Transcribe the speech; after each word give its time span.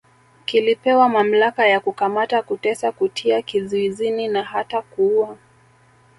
Kilipewa 0.45 1.09
mamlaka 1.09 1.67
ya 1.67 1.79
kukamata 1.79 2.41
kutesa 2.41 2.91
kutia 2.91 3.41
kizuizini 3.41 4.27
na 4.27 4.43
hata 4.43 4.81
kuuwa 4.81 5.37